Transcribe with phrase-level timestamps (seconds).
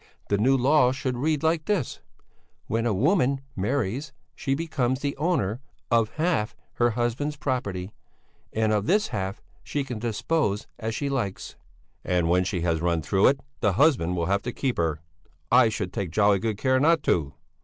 [0.29, 1.99] The new law should read like this:
[2.65, 7.91] 'When a woman marries she becomes the owner of half her husband's property,
[8.51, 11.55] and of this half she can dispose as she likes.'"
[12.03, 15.01] "And when she has run through it, the husband will have to keep her!
[15.51, 17.35] I should take jolly good care not to."